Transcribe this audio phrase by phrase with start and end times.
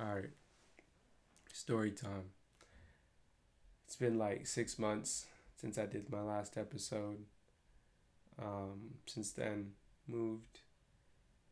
[0.00, 0.30] All right.
[1.52, 2.30] Story time.
[3.84, 5.26] It's been like six months
[5.56, 7.18] since I did my last episode.
[8.40, 9.72] Um, since then,
[10.08, 10.60] moved,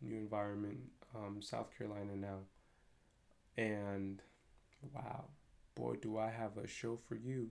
[0.01, 0.79] new environment,
[1.15, 2.39] um, South Carolina now.
[3.59, 4.23] And
[4.95, 5.25] wow,
[5.75, 7.51] boy, do I have a show for you.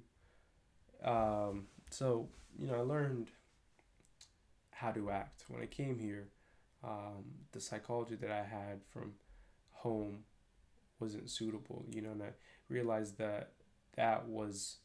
[1.04, 2.27] Um, so,
[2.57, 3.27] you know, I learned
[4.71, 5.43] how to act.
[5.48, 6.29] When I came here,
[6.84, 9.14] um, the psychology that I had from
[9.73, 10.23] home
[11.00, 12.29] wasn't suitable, you know, and I
[12.69, 13.51] realized that
[13.96, 14.78] that was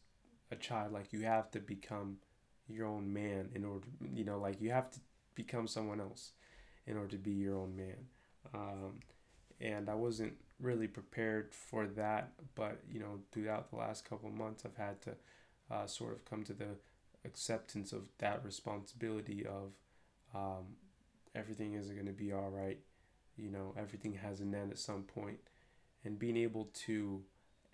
[0.50, 0.92] a child.
[0.92, 2.18] Like, you have to become
[2.68, 5.00] your own man in order, you know, like, you have to
[5.34, 6.32] become someone else
[6.86, 8.06] in order to be your own man.
[8.54, 9.00] Um,
[9.60, 14.64] and I wasn't really prepared for that, but, you know, throughout the last couple months,
[14.64, 15.10] I've had to
[15.70, 16.76] uh, sort of come to the
[17.24, 19.72] acceptance of that responsibility of
[20.34, 20.76] um,
[21.34, 22.78] everything isn't going to be all right.
[23.36, 25.38] You know, everything has an end at some point,
[26.04, 27.22] and being able to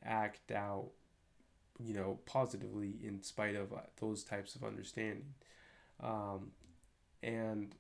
[0.05, 0.91] act out,
[1.78, 5.34] you know, positively in spite of uh, those types of understanding,
[6.03, 6.53] um,
[7.22, 7.75] and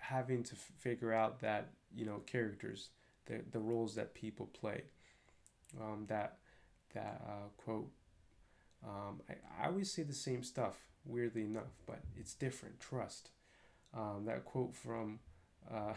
[0.00, 2.90] having to f- figure out that you know characters,
[3.26, 4.82] the the roles that people play,
[5.80, 6.38] um, that
[6.94, 7.90] that uh, quote.
[8.86, 12.78] Um, I, I always say the same stuff, weirdly enough, but it's different.
[12.78, 13.30] Trust
[13.94, 15.18] um, that quote from
[15.70, 15.94] uh,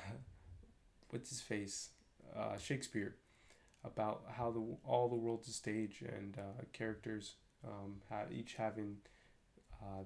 [1.09, 1.89] what's his face
[2.36, 3.16] uh, Shakespeare
[3.84, 8.98] about how the all the world's a stage and uh, characters um, have each having
[9.81, 10.03] uh,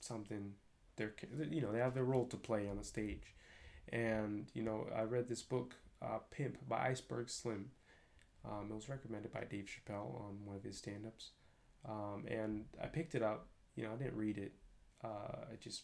[0.00, 0.52] something
[0.96, 1.12] their
[1.50, 3.34] you know they have their role to play on the stage.
[3.92, 7.70] And you know I read this book uh, Pimp by Iceberg Slim.
[8.44, 11.30] Um, it was recommended by Dave Chappelle on one of his stand-ups.
[11.88, 14.52] Um, and I picked it up you know I didn't read it.
[15.04, 15.82] Uh, I just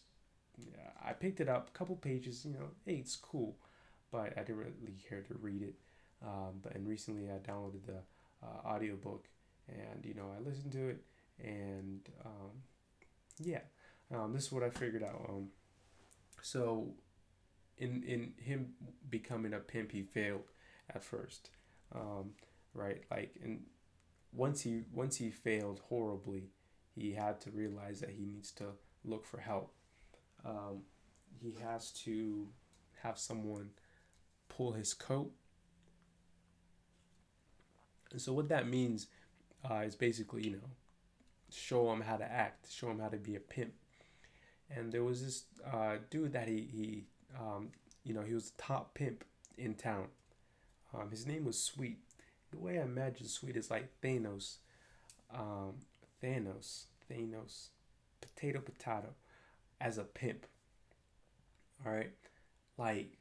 [1.05, 3.57] I picked it up, a couple pages, you know, hey, it's cool,
[4.13, 5.75] but I didn't really care to read it.
[6.25, 7.99] Um, but and recently I downloaded the
[8.43, 9.27] uh, audiobook
[9.69, 11.05] and you know I listened to it
[11.43, 12.51] and um,
[13.41, 13.61] yeah,
[14.15, 15.27] um, this is what I figured out.
[15.29, 15.49] Um,
[16.43, 16.95] so
[17.79, 18.75] in in him
[19.11, 20.45] becoming a pimp, he failed
[20.95, 21.51] at first,
[21.95, 22.31] um,
[22.75, 23.03] right?
[23.11, 23.63] Like and
[24.33, 26.51] once he once he failed horribly,
[26.95, 28.67] he had to realize that he needs to
[29.05, 29.73] look for help
[30.45, 30.83] um,
[31.41, 32.47] he has to
[33.03, 33.71] have someone
[34.57, 35.31] pull his coat.
[38.11, 39.07] And so what that means
[39.69, 40.71] uh, is basically, you know,
[41.51, 43.73] show him how to act, show him how to be a pimp.
[44.71, 47.05] And there was this uh, dude that he, he
[47.39, 47.71] um,
[48.05, 49.25] you know, he was the top pimp
[49.57, 50.07] in town.
[50.95, 51.99] Um, his name was Sweet.
[52.51, 54.57] The way I imagine Sweet is like Thanos.
[55.35, 55.75] Um,
[56.23, 56.85] Thanos.
[57.11, 57.69] Thanos.
[58.21, 59.15] Potato, potato
[59.81, 60.47] as a pimp.
[61.85, 62.13] All right?
[62.77, 63.19] Like,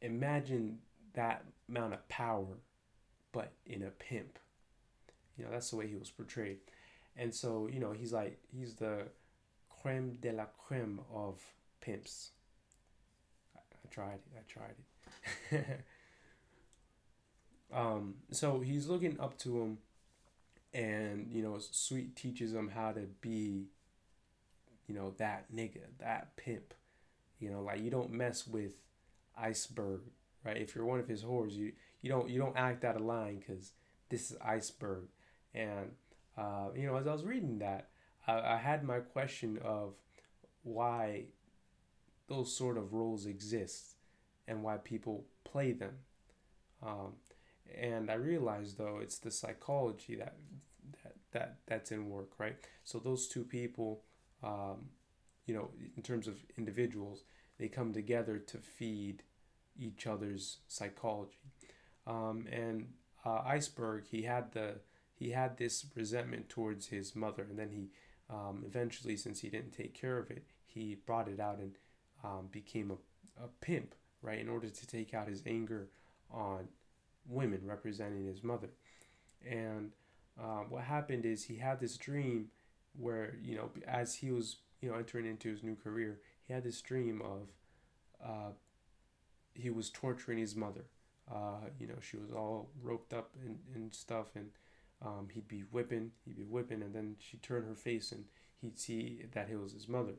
[0.00, 0.78] imagine
[1.14, 2.58] that amount of power,
[3.32, 4.38] but in a pimp.
[5.36, 6.58] You know, that's the way he was portrayed.
[7.16, 9.08] And so, you know, he's like, he's the
[9.82, 11.40] creme de la creme of
[11.80, 12.30] pimps.
[13.56, 14.32] I, tried it.
[14.36, 14.74] I tried
[15.50, 15.80] it.
[17.74, 19.78] um, so he's looking up to him,
[20.74, 23.68] and, you know, Sweet teaches him how to be
[24.86, 26.74] you know, that nigga, that pimp.
[27.38, 28.72] You know, like you don't mess with
[29.36, 30.02] Iceberg,
[30.44, 30.56] right?
[30.56, 33.38] If you're one of his whores, you you don't you don't act out of line
[33.38, 33.72] because
[34.08, 35.04] this is Iceberg.
[35.54, 35.92] And
[36.36, 37.88] uh, you know, as I was reading that,
[38.26, 39.94] I, I had my question of
[40.62, 41.24] why
[42.28, 43.96] those sort of roles exist
[44.48, 45.94] and why people play them.
[46.82, 47.14] Um,
[47.76, 50.36] and I realized though it's the psychology that
[51.02, 52.56] that that that's in work, right?
[52.84, 54.02] So those two people
[54.42, 54.90] um,
[55.46, 57.22] you know, in terms of individuals,
[57.58, 59.22] they come together to feed
[59.78, 61.38] each other's psychology.
[62.06, 62.88] Um, and
[63.24, 64.80] uh, Iceberg, he had the
[65.14, 67.88] he had this resentment towards his mother, and then he
[68.28, 71.72] um, eventually, since he didn't take care of it, he brought it out and
[72.24, 75.88] um, became a, a pimp, right, in order to take out his anger
[76.30, 76.68] on
[77.28, 78.70] women representing his mother.
[79.48, 79.92] And
[80.40, 82.48] uh, what happened is he had this dream
[82.98, 86.64] where you know as he was you know entering into his new career he had
[86.64, 87.48] this dream of
[88.24, 88.52] uh,
[89.54, 90.84] he was torturing his mother.
[91.30, 94.50] Uh, you know she was all roped up and, and stuff and
[95.04, 98.24] um, he'd be whipping he'd be whipping and then she'd turn her face and
[98.60, 100.14] he'd see that it was his mother.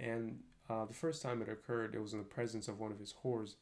[0.00, 2.98] And uh, the first time it occurred it was in the presence of one of
[2.98, 3.54] his whores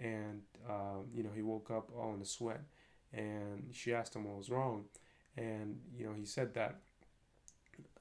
[0.00, 2.62] and um, you know he woke up all in a sweat
[3.12, 4.84] and she asked him what was wrong
[5.36, 6.76] and you know he said that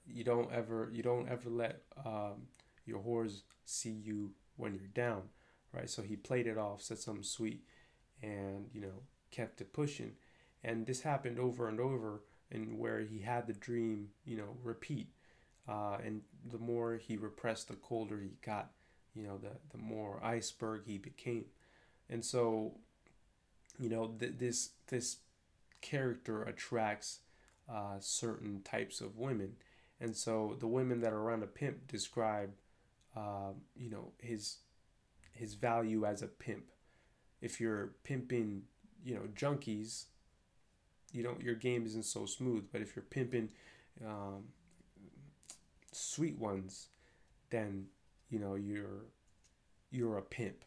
[0.08, 2.48] you don't ever you don't ever let um,
[2.90, 5.24] your whores see you when you're down,
[5.74, 5.90] right?
[5.90, 7.64] So he played it off, said something sweet,
[8.22, 10.14] and you know kept it pushing.
[10.64, 15.10] And this happened over and over and where he had the dream you know repeat.
[15.68, 16.22] Uh, and
[16.52, 18.72] the more he repressed the colder he got
[19.16, 21.46] you know the the more iceberg he became.
[22.10, 22.74] And so
[23.80, 25.18] you know th- this this
[25.82, 27.20] character attracts
[27.70, 29.54] uh, certain types of women.
[30.02, 32.52] And so the women that are around a pimp describe
[33.20, 34.58] uh, you know his
[35.34, 36.66] his value as a pimp.
[37.42, 38.64] If you're pimping
[39.04, 40.06] you know junkies
[41.12, 43.50] you know your game isn't so smooth but if you're pimping
[44.06, 44.44] um,
[45.92, 46.88] sweet ones
[47.50, 47.86] then
[48.30, 49.06] you know you're
[49.92, 50.66] you're a pimp.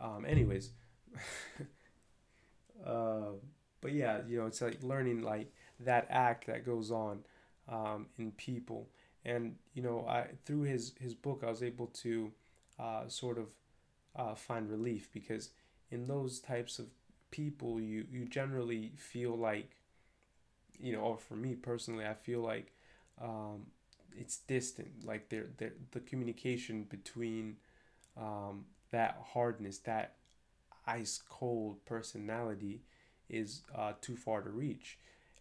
[0.00, 0.70] Um, anyways
[2.86, 3.32] uh,
[3.80, 7.20] but yeah you know it's like learning like that act that goes on
[7.68, 8.88] um, in people
[9.26, 12.32] and you know I through his his book I was able to
[12.80, 13.48] uh, sort of
[14.16, 15.50] uh, find relief because
[15.90, 16.86] in those types of
[17.30, 19.76] people you you generally feel like
[20.78, 22.72] you know or for me personally I feel like
[23.20, 23.66] um,
[24.18, 25.04] it's distant.
[25.04, 25.48] Like they're,
[25.92, 27.56] the communication between
[28.16, 30.16] um, that hardness that
[30.86, 32.82] ice cold personality
[33.28, 34.98] is uh, too far to reach.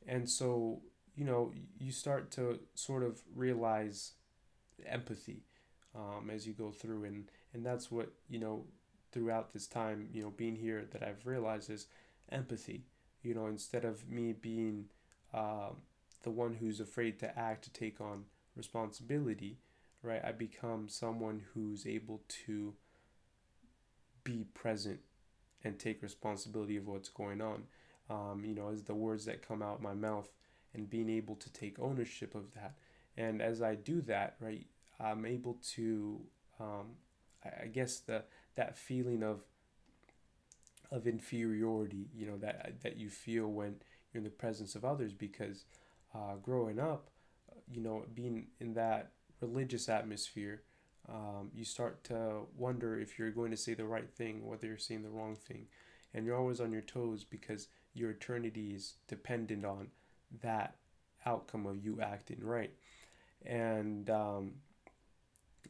[0.08, 0.82] And so
[1.16, 4.14] you know you start to sort of realize
[4.86, 5.44] empathy
[5.96, 7.06] um, as you go through.
[7.06, 8.66] And and that's what you know
[9.12, 11.88] throughout this time you know being here that I've realized is
[12.30, 12.86] empathy.
[13.24, 14.86] You know instead of me being
[15.34, 15.70] uh,
[16.24, 18.26] the one who's afraid to act to take on
[18.56, 19.58] responsibility
[20.02, 22.74] right I become someone who's able to
[24.24, 25.00] be present
[25.64, 27.64] and take responsibility of what's going on.
[28.10, 30.30] Um, you know as the words that come out my mouth
[30.76, 32.74] and being able to take ownership of that.
[33.18, 34.66] And as I do that, right,
[35.00, 36.22] I'm able to,
[36.60, 36.98] um,
[37.44, 38.24] I guess the
[38.56, 39.42] that feeling of
[40.92, 43.76] of inferiority, you know, that that you feel when
[44.14, 45.66] you're in the presence of others, because
[46.14, 47.10] uh, growing up,
[47.72, 49.12] you know, being in that
[49.42, 50.62] religious atmosphere,
[51.10, 54.78] um, you start to wonder if you're going to say the right thing, whether you're
[54.78, 55.68] saying the wrong thing,
[56.14, 59.88] and you're always on your toes because your eternity is dependent on
[60.42, 60.76] that
[61.26, 62.72] outcome of you acting right.
[63.46, 64.54] And um,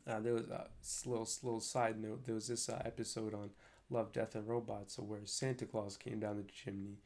[0.08, 0.68] uh, there was a
[1.06, 2.26] little, little side note.
[2.26, 3.50] There was this uh, episode on
[3.90, 7.00] Love, Death, and Robots where Santa Claus came down the chimney,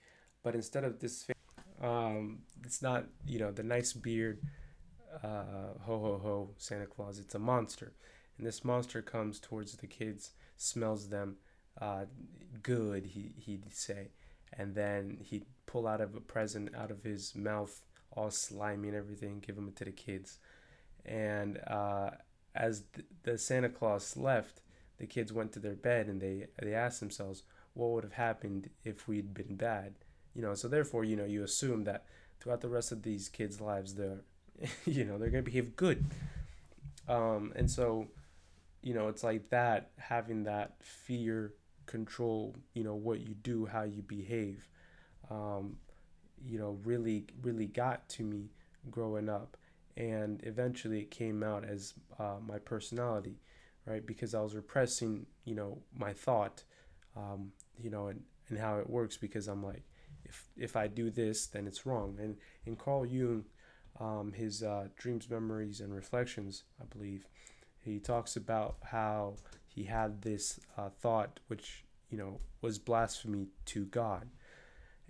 [0.43, 1.27] but instead of this,
[1.81, 4.41] um, it's not you know the nice beard,
[5.23, 7.19] uh, ho ho ho Santa Claus.
[7.19, 7.93] It's a monster,
[8.37, 11.35] and this monster comes towards the kids, smells them,
[11.81, 12.05] uh,
[12.63, 13.05] good.
[13.05, 14.11] He he'd say,
[14.53, 17.81] and then he'd pull out of a present out of his mouth,
[18.11, 20.39] all slimy and everything, give them to the kids.
[21.05, 22.11] And uh,
[22.55, 24.61] as th- the Santa Claus left,
[24.97, 27.43] the kids went to their bed and they they asked themselves,
[27.73, 29.93] what would have happened if we'd been bad?
[30.35, 32.05] You know, so therefore, you know, you assume that
[32.39, 34.21] throughout the rest of these kids' lives, they're,
[34.85, 36.05] you know, they're gonna behave good.
[37.07, 38.07] Um, and so,
[38.81, 41.53] you know, it's like that having that fear
[41.89, 44.69] control, you know, what you do, how you behave
[45.30, 45.77] um,
[46.45, 48.50] you know, really, really got to me
[48.89, 49.57] growing up.
[49.97, 53.41] And eventually it came out as uh, my personality,
[53.86, 54.06] right?
[54.06, 56.63] Because I was repressing, you know, my thought,
[57.18, 59.83] um, you know, and, and how it works because I'm like,
[60.24, 62.18] if, if I do this, then it's wrong.
[62.21, 63.45] And in Carl Jung,
[63.99, 67.28] um, his uh, Dreams, Memories, and Reflections, I believe,
[67.81, 69.35] he talks about how
[69.68, 74.30] he had this uh, thought which, you know, was blasphemy to God.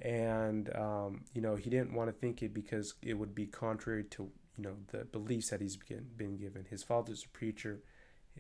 [0.01, 4.06] And um, you know he didn't want to think it because it would be contrary
[4.12, 6.65] to you know the beliefs that he's been, been given.
[6.70, 7.82] His father's a preacher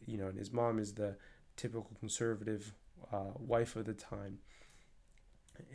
[0.05, 1.17] you know and his mom is the
[1.57, 2.73] typical conservative
[3.11, 4.39] uh, wife of the time.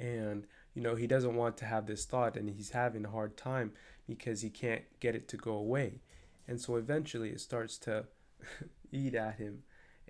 [0.01, 3.37] And you know he doesn't want to have this thought and he's having a hard
[3.37, 3.73] time
[4.09, 6.01] because he can't get it to go away.
[6.49, 8.07] And so eventually it starts to
[8.93, 9.65] eat at him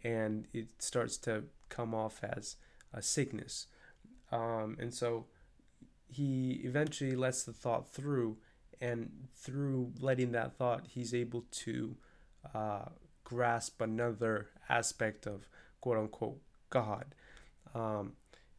[0.05, 2.57] and it starts to come off as
[2.93, 3.67] a sickness
[4.33, 5.27] um, and so
[6.09, 8.37] he eventually lets the thought through,
[8.81, 11.97] and through letting that thought, he's able to
[12.55, 12.87] uh,
[13.23, 15.49] grasp another aspect of
[15.81, 16.41] quote unquote
[16.71, 17.15] God.
[17.75, 18.13] Um,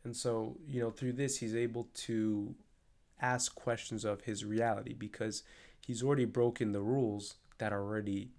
[0.03, 2.55] and so, you know, through this, he's able to
[3.21, 5.43] ask questions of his reality because
[5.85, 8.29] he's already broken the rules that are already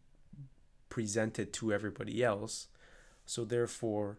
[0.89, 2.69] presented to everybody else.
[3.25, 4.19] So, therefore,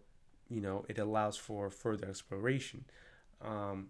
[0.50, 2.86] you know, it allows for further exploration.
[3.42, 3.88] Um,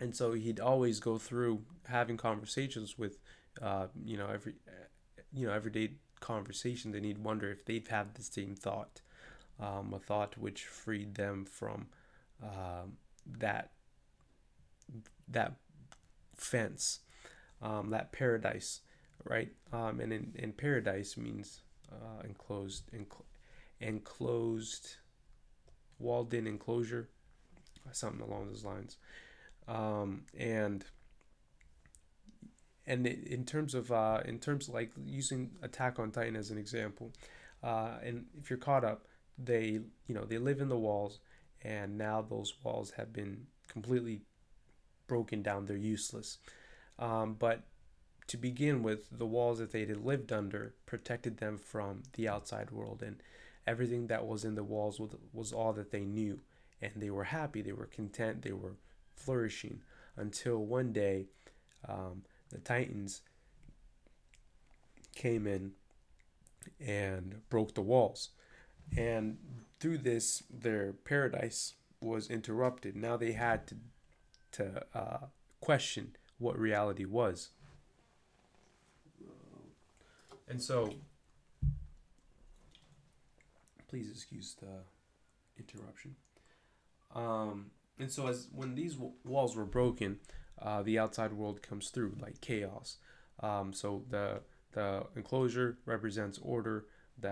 [0.00, 3.18] and so he'd always go through having conversations with
[3.62, 4.54] uh, you know every
[5.32, 9.00] you know everyday conversation and he'd wonder if they've had the same thought
[9.60, 11.86] um, a thought which freed them from
[12.42, 12.98] um,
[13.38, 13.70] that
[15.28, 15.54] that
[16.34, 17.00] fence,
[17.62, 18.80] um, that paradise,
[19.24, 19.52] right?
[19.72, 23.24] Um, and in, in paradise means uh, enclosed, encl-
[23.80, 24.96] enclosed,
[25.98, 27.08] walled in enclosure,
[27.92, 28.96] something along those lines.
[29.68, 30.84] Um, and
[32.86, 36.58] and in terms of uh, in terms of like using Attack on Titan as an
[36.58, 37.12] example,
[37.62, 39.06] uh, and if you're caught up,
[39.38, 41.18] they you know they live in the walls,
[41.62, 44.22] and now those walls have been completely
[45.08, 45.66] broken down.
[45.66, 46.38] They're useless.
[46.98, 47.64] Um, but
[48.28, 52.70] to begin with, the walls that they had lived under protected them from the outside
[52.70, 53.16] world, and
[53.66, 55.00] everything that was in the walls
[55.32, 56.40] was, all that they knew.
[56.80, 58.76] And they were happy, they were content, they were
[59.14, 59.80] flourishing
[60.16, 61.26] until one day
[61.88, 63.22] um, the Titans
[65.14, 65.72] came in
[66.80, 68.30] and broke the walls.
[68.96, 69.38] And
[69.80, 72.94] through this, their paradise was interrupted.
[72.94, 73.76] Now they had to
[74.52, 75.26] to uh,
[75.60, 77.50] question what reality was.
[80.48, 80.94] And so,
[83.96, 84.82] please excuse the
[85.58, 86.16] interruption.
[87.14, 90.18] Um, and so, as when these w- walls were broken,
[90.60, 92.98] uh, the outside world comes through like chaos.
[93.40, 96.84] Um, so the the enclosure represents order.
[97.18, 97.30] The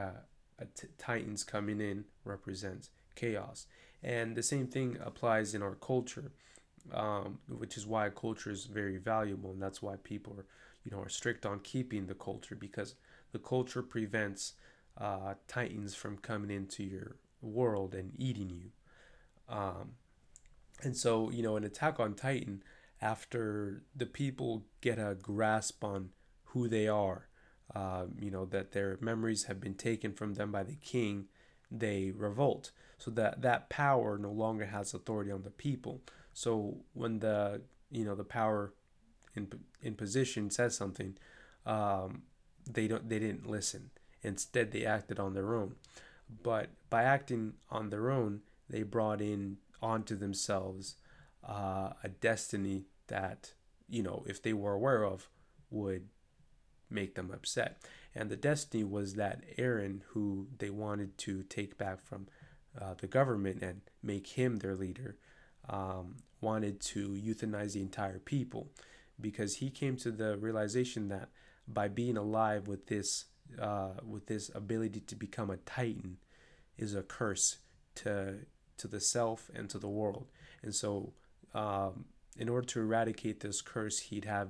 [0.58, 3.66] uh, t- titans coming in represents chaos,
[4.02, 6.32] and the same thing applies in our culture
[6.92, 10.44] um, which is why culture is very valuable, and that's why people are,
[10.84, 12.94] you know, are strict on keeping the culture because
[13.32, 14.52] the culture prevents
[14.98, 18.70] uh, titans from coming into your world and eating you.
[19.48, 19.92] Um,
[20.82, 22.62] and so, you know, an attack on Titan,
[23.00, 26.10] after the people get a grasp on
[26.44, 27.28] who they are,
[27.74, 31.26] uh, you know, that their memories have been taken from them by the king,
[31.70, 32.70] they revolt.
[32.98, 36.02] So that that power no longer has authority on the people.
[36.32, 38.72] So when the you know the power
[39.34, 39.48] in
[39.82, 41.16] in position says something,
[41.66, 42.22] um,
[42.70, 43.90] they don't they didn't listen.
[44.24, 45.76] Instead, they acted on their own.
[46.42, 50.96] But by acting on their own, they brought in onto themselves
[51.46, 53.52] uh, a destiny that
[53.88, 55.28] you know if they were aware of
[55.70, 56.08] would
[56.90, 57.82] make them upset.
[58.14, 62.28] And the destiny was that Eren, who they wanted to take back from
[62.80, 65.16] uh, the government and make him their leader,
[65.68, 68.68] um, wanted to euthanize the entire people
[69.20, 71.30] because he came to the realization that
[71.66, 73.24] by being alive with this
[73.60, 76.16] uh, with this ability to become a titan
[76.76, 77.58] is a curse
[77.94, 78.38] to
[78.76, 80.26] to the self and to the world
[80.62, 81.12] and so
[81.54, 84.48] um, in order to eradicate this curse he'd have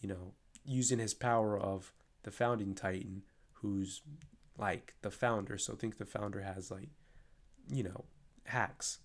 [0.00, 0.32] you know
[0.64, 3.22] using his power of the founding titan
[3.54, 4.02] who's
[4.58, 6.88] like the founder so think the founder has like
[7.68, 8.04] you know
[8.44, 8.98] hacks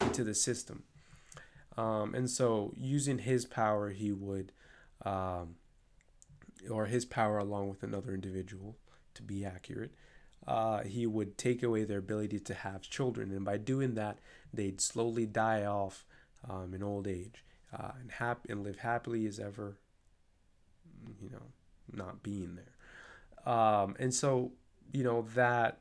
[0.00, 0.84] into the system.
[1.76, 4.52] Um, and so, using his power, he would,
[5.04, 5.56] um,
[6.70, 8.76] or his power along with another individual,
[9.14, 9.92] to be accurate,
[10.46, 13.30] uh, he would take away their ability to have children.
[13.30, 14.18] And by doing that,
[14.52, 16.04] they'd slowly die off
[16.48, 17.44] um, in old age
[17.76, 19.76] uh, and, hap- and live happily as ever,
[21.20, 21.52] you know,
[21.92, 23.52] not being there.
[23.52, 24.52] Um, and so,
[24.92, 25.80] you know, that,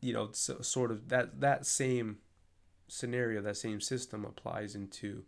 [0.00, 2.18] you know, so, sort of that, that same
[2.88, 5.24] scenario, that same system applies into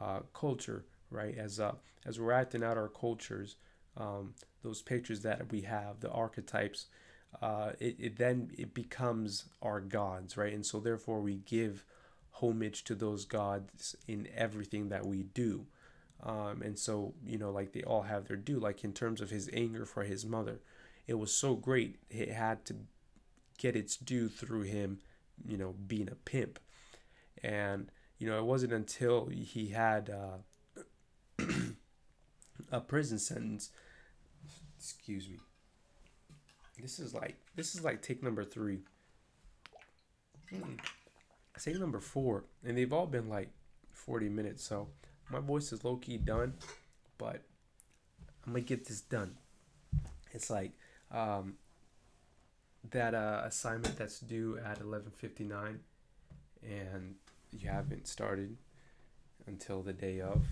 [0.00, 1.36] uh, culture, right?
[1.36, 3.56] As uh, as we're acting out our cultures,
[3.98, 6.86] um, those pictures that we have, the archetypes,
[7.42, 10.52] uh, it, it then it becomes our gods, right?
[10.52, 11.84] And so therefore we give
[12.32, 15.66] homage to those gods in everything that we do.
[16.22, 18.58] Um, and so you know, like they all have their due.
[18.58, 20.60] Like in terms of his anger for his mother,
[21.06, 22.76] it was so great it had to
[23.58, 25.00] get its due through him,
[25.46, 26.58] you know, being a pimp
[27.42, 31.44] and you know it wasn't until he had uh,
[32.72, 33.70] a prison sentence
[34.78, 35.38] excuse me.
[36.80, 38.78] This is like this is like take number three.
[41.56, 43.50] Say number four and they've all been like
[43.92, 44.88] 40 minutes so
[45.28, 46.54] my voice is low-key done
[47.18, 47.42] but
[48.46, 49.34] i'm gonna get this done.
[50.32, 50.72] It's like
[51.10, 51.54] um,
[52.90, 55.78] that uh, assignment that's due at 11:59
[56.62, 57.14] and
[57.50, 58.56] you haven't started
[59.46, 60.46] until the day of.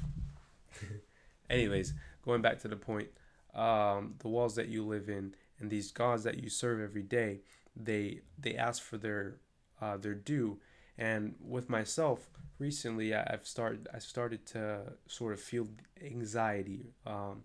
[1.50, 3.08] Anyways, going back to the point,
[3.56, 7.40] um, the walls that you live in and these gods that you serve every day,
[7.74, 9.38] they they ask for their
[9.80, 10.58] uh, their due.
[10.98, 15.68] And with myself, recently I've started I started to sort of feel
[16.02, 17.42] anxiety um,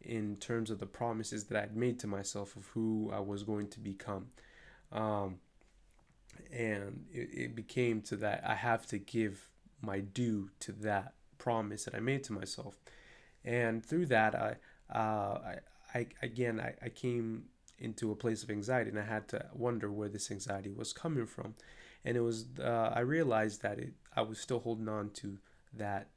[0.00, 3.68] in terms of the promises that I'd made to myself of who I was going
[3.68, 4.28] to become.
[4.92, 5.40] Um,
[6.52, 9.48] and it, it became to that I have to give
[9.80, 12.78] my due to that promise that I made to myself.
[13.44, 14.56] And through that, I,
[14.92, 15.56] I,
[15.94, 17.44] I again, I, I came
[17.78, 21.26] into a place of anxiety and I had to wonder where this anxiety was coming
[21.26, 21.54] from.
[22.04, 25.38] And it was, uh, I realized that it, I was still holding on to
[25.74, 26.08] that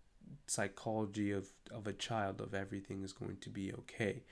[0.48, 4.24] psychology of, of a child of everything is going to be okay.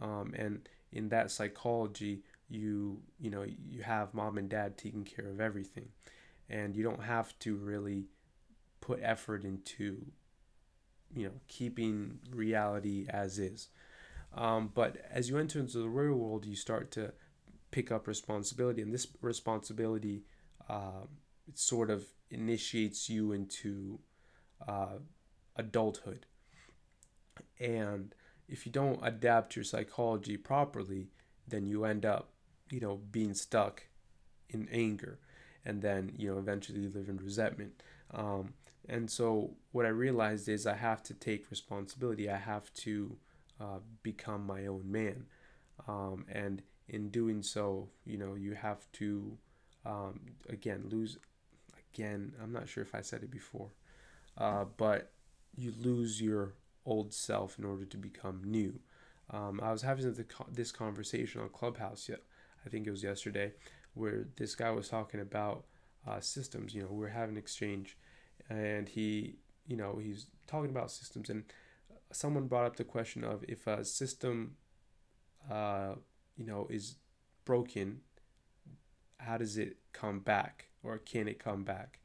[0.00, 5.26] Um, and in that psychology, you, you know, you have mom and dad taking care
[5.28, 5.88] of everything
[6.50, 8.04] and you don't have to really
[8.80, 10.04] put effort into
[11.14, 13.68] you know keeping reality as is
[14.34, 17.12] um, but as you enter into the real world you start to
[17.70, 20.24] pick up responsibility and this responsibility
[20.68, 21.04] uh,
[21.54, 23.98] sort of initiates you into
[24.66, 24.98] uh,
[25.56, 26.26] adulthood.
[27.58, 28.14] And
[28.48, 31.08] if you don't adapt your psychology properly
[31.46, 32.30] then you end up
[32.70, 33.82] you know being stuck
[34.48, 35.18] in anger
[35.64, 37.82] and then you know eventually you live in resentment.
[38.12, 38.54] Um,
[38.88, 42.28] and so what i realized is i have to take responsibility.
[42.28, 43.16] I have to
[43.60, 45.24] uh, become my own man
[45.88, 49.36] um, and in doing so you know you have to
[49.86, 51.18] um, again lose
[51.92, 53.70] again i'm not sure if i said it before
[54.38, 55.12] uh, but
[55.56, 56.54] you lose your
[56.86, 58.78] old self in order to become new
[59.30, 60.14] um, i was having
[60.50, 62.08] this conversation on clubhouse
[62.64, 63.52] i think it was yesterday
[63.94, 65.64] where this guy was talking about
[66.06, 66.74] uh, systems.
[66.74, 67.96] You know, we are having exchange,
[68.48, 69.36] and he,
[69.66, 71.44] you know, he's talking about systems, and
[72.12, 74.56] someone brought up the question of if a system,
[75.50, 75.94] uh,
[76.36, 76.96] you know, is
[77.44, 78.00] broken,
[79.18, 82.00] how does it come back, or can it come back,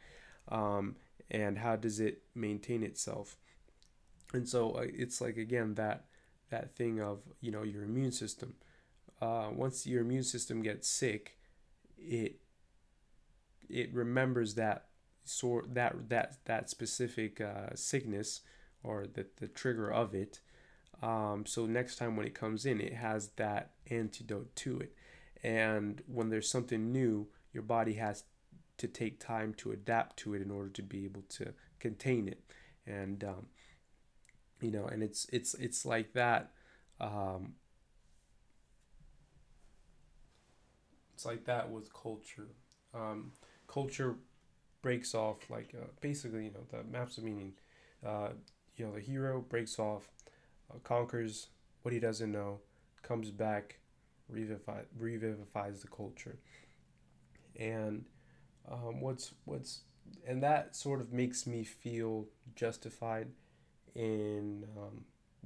[0.49, 0.95] um,
[1.31, 3.37] and how does it maintain itself?
[4.33, 6.05] And so uh, it's like again that
[6.49, 8.55] that thing of you know your immune system.
[9.21, 11.37] Uh, once your immune system gets sick,
[11.97, 12.39] it
[13.69, 14.87] it remembers that
[15.23, 18.41] sort that that that specific uh, sickness
[18.85, 20.39] or the, the trigger of it
[21.01, 24.93] um, so next time when it comes in it has that antidote to it
[25.43, 28.23] and when there's something new your body has
[28.77, 32.41] to take time to adapt to it in order to be able to contain it
[32.85, 33.47] and um,
[34.61, 36.51] you know and it's it's it's like that
[36.99, 37.53] um,
[41.15, 42.49] it's like that with culture.
[42.93, 43.31] Um,
[43.67, 44.15] culture
[44.81, 47.53] breaks off like uh, basically you know the maps of meaning.
[48.05, 48.29] Uh,
[48.77, 50.09] you know the hero breaks off,
[50.71, 51.47] uh, conquers
[51.83, 52.59] what he doesn't know,
[53.03, 53.79] comes back,
[54.31, 56.37] revivifies the culture,
[57.59, 58.05] and
[58.71, 59.81] um, what's what's
[60.27, 63.27] and that sort of makes me feel justified
[63.95, 65.05] in um,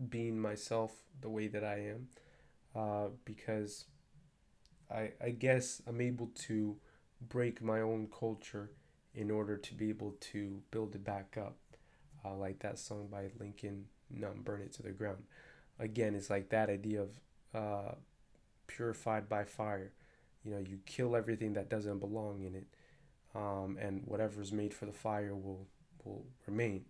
[0.09, 2.07] being myself the way that I am,
[2.75, 3.85] uh, because
[4.91, 6.77] I, I guess I'm able to
[7.27, 8.71] break my own culture
[9.13, 11.57] in order to be able to build it back up.
[12.23, 15.23] Uh, like that song by Lincoln Numb, Burn It to the Ground.
[15.79, 17.09] Again, it's like that idea of
[17.53, 17.95] uh,
[18.67, 19.93] purified by fire.
[20.43, 22.67] You know, you kill everything that doesn't belong in it,
[23.35, 25.67] um, and whatever's made for the fire will
[26.03, 26.85] will remain.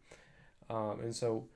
[0.70, 1.48] Um, and so,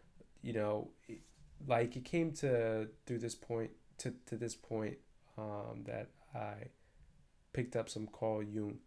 [0.41, 1.21] you know, it,
[1.67, 4.97] like it came to through this point to, to this point
[5.37, 6.69] um, that I
[7.53, 8.79] picked up some Carl Jung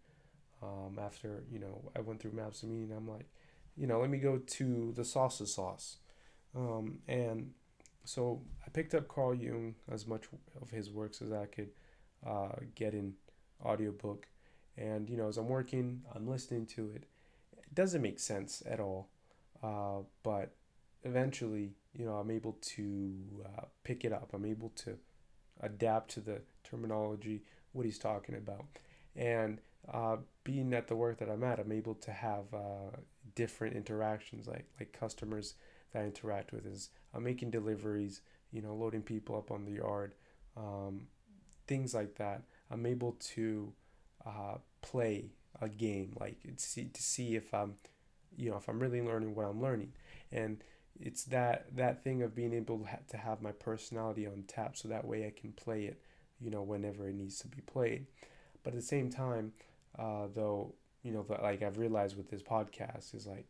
[0.62, 2.92] um, after, you know, I went through Maps Meaning.
[2.96, 3.28] I'm like,
[3.76, 5.98] you know, let me go to the salsa sauce.
[6.54, 7.52] Um, and
[8.04, 10.24] so I picked up Carl Jung, as much
[10.60, 11.70] of his works as I could
[12.26, 13.14] uh, get in
[13.64, 14.26] audiobook.
[14.78, 17.04] And, you know, as I'm working, I'm listening to it.
[17.58, 19.08] It doesn't make sense at all.
[19.62, 20.54] Uh, but
[21.04, 24.30] eventually, you know, I'm able to uh, pick it up.
[24.32, 24.96] I'm able to
[25.60, 28.64] adapt to the terminology, what he's talking about.
[29.14, 29.60] And
[29.92, 32.96] uh, being at the work that I'm at, I'm able to have uh,
[33.36, 35.54] different interactions, like like customers
[35.92, 36.66] that I interact with.
[36.66, 40.14] Is I'm making deliveries, you know, loading people up on the yard,
[40.56, 41.02] um,
[41.68, 42.42] things like that.
[42.68, 43.72] I'm able to
[44.26, 47.74] uh, play a game, like see to see if I'm,
[48.36, 49.92] you know, if I'm really learning what I'm learning,
[50.32, 50.58] and
[51.00, 55.04] it's that that thing of being able to have my personality on tap so that
[55.04, 56.00] way I can play it
[56.40, 58.06] you know whenever it needs to be played
[58.62, 59.52] but at the same time
[59.98, 60.74] uh, though
[61.06, 63.46] you know like I've realized with this podcast is like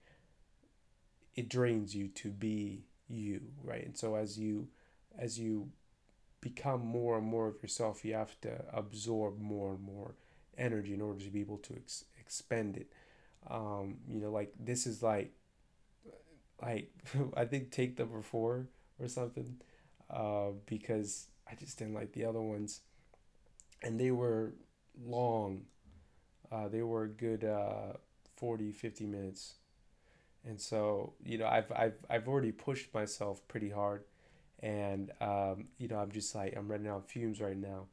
[1.35, 3.85] it drains you to be you right?
[3.85, 4.69] And so as you
[5.19, 5.71] as you
[6.41, 10.15] become more and more of yourself you have to absorb more and more
[10.59, 12.93] energy in order to be able to ex- expend it.
[13.49, 15.33] Um, you know like this is like
[16.63, 16.91] like
[17.37, 18.69] I think take number four
[19.01, 19.57] or something,
[20.11, 22.81] uh, because I just didn't like the other ones,
[23.83, 24.55] and they were
[25.03, 25.63] long.
[26.51, 27.95] Uh, they were a good uh,
[28.37, 29.55] 40, 50 minutes,
[30.47, 34.05] and so you know I've I've I've already pushed myself pretty hard,
[34.61, 37.87] and um, you know I'm just like I'm running out fumes right now,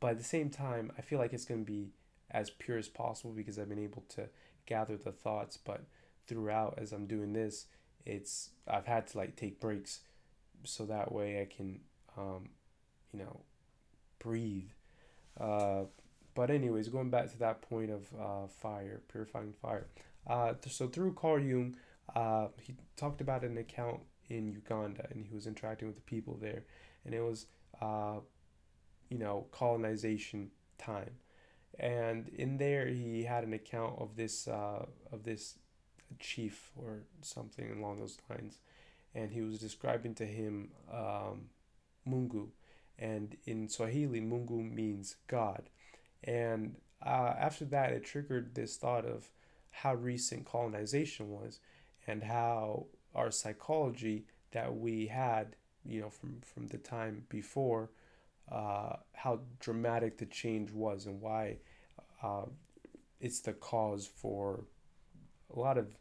[0.00, 1.90] but at the same time I feel like it's gonna be
[2.30, 4.28] as pure as possible because I've been able to
[4.66, 5.82] gather the thoughts, but
[6.26, 7.66] throughout as I'm doing this,
[8.04, 10.00] it's I've had to like take breaks,
[10.64, 11.80] so that way I can,
[12.16, 12.50] um,
[13.12, 13.40] you know,
[14.18, 14.70] breathe.
[15.38, 15.84] Uh,
[16.38, 19.88] but anyways, going back to that point of uh, fire, purifying fire.
[20.24, 21.74] Uh, so through Carl Jung,
[22.14, 26.38] uh, he talked about an account in Uganda, and he was interacting with the people
[26.40, 26.62] there,
[27.04, 27.46] and it was,
[27.82, 28.20] uh,
[29.10, 31.10] you know, colonization time,
[31.80, 35.56] and in there he had an account of this uh, of this
[36.20, 38.58] chief or something along those lines,
[39.12, 41.48] and he was describing to him um,
[42.08, 42.50] Mungu,
[42.96, 45.68] and in Swahili, Mungu means God,
[46.24, 49.28] and uh, after that, it triggered this thought of
[49.70, 51.60] how recent colonization was
[52.06, 57.90] and how our psychology that we had, you know, from, from the time before,
[58.50, 61.56] uh, how dramatic the change was and why
[62.22, 62.46] uh,
[63.20, 64.64] it's the cause for
[65.54, 65.96] a lot of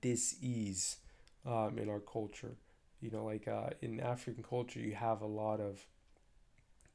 [0.00, 0.96] dis-ease
[1.46, 2.56] um, in our culture.
[3.00, 5.80] You know, like uh, in African culture, you have a lot of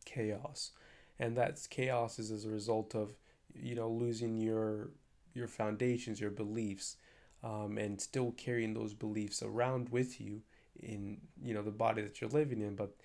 [0.06, 0.72] chaos,
[1.20, 3.14] and that's chaos is as a result of
[3.54, 4.90] you know losing your
[5.34, 6.96] your foundations, your beliefs,
[7.44, 10.42] um, and still carrying those beliefs around with you
[10.80, 12.76] in you know the body that you're living in.
[12.76, 12.96] But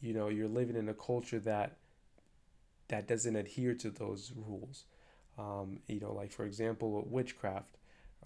[0.00, 1.76] you know you're living in a culture that
[2.88, 4.84] that doesn't adhere to those rules.
[5.38, 7.76] Um, you know, like for example, witchcraft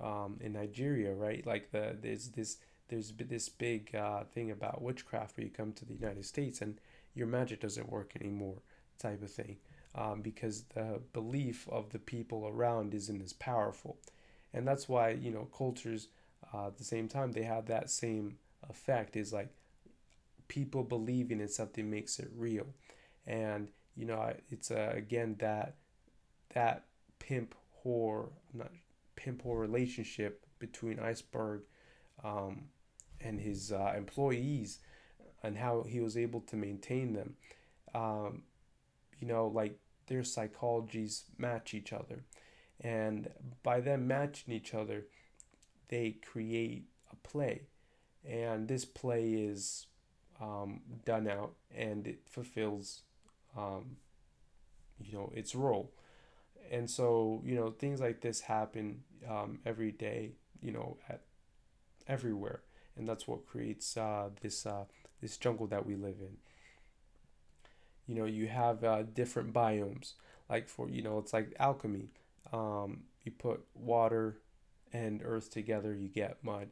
[0.00, 1.46] um, in Nigeria, right?
[1.46, 5.84] Like the there's this there's this big uh, thing about witchcraft where you come to
[5.84, 6.78] the United States and
[7.14, 8.58] your magic doesn't work anymore,
[9.02, 9.56] type of thing
[9.94, 13.98] um, because the belief of the people around isn't as powerful.
[14.54, 16.08] And that's why, you know, cultures
[16.52, 18.36] uh, at the same time, they have that same
[18.68, 19.50] effect is like
[20.48, 22.66] people believing in something makes it real.
[23.26, 25.76] And, you know, it's uh, again that
[26.54, 26.84] that
[27.18, 28.70] pimp whore, not
[29.16, 31.62] pimp whore relationship between Iceberg
[32.22, 32.64] um,
[33.20, 34.78] and his uh, employees
[35.42, 37.34] and how he was able to maintain them.
[37.94, 38.42] Um,
[39.22, 42.24] you know, like their psychologies match each other.
[42.80, 43.30] And
[43.62, 45.06] by them matching each other,
[45.88, 47.62] they create a play.
[48.28, 49.86] And this play is
[50.40, 53.02] um, done out and it fulfills,
[53.56, 53.96] um,
[55.00, 55.92] you know, its role.
[56.70, 61.22] And so, you know, things like this happen um, every day, you know, at
[62.08, 62.62] everywhere.
[62.96, 64.86] And that's what creates uh, this, uh,
[65.20, 66.38] this jungle that we live in
[68.06, 70.14] you know you have uh, different biomes.
[70.48, 72.08] Like for you know it's like alchemy.
[72.52, 74.38] Um, you put water
[74.92, 76.68] and earth together you get mud.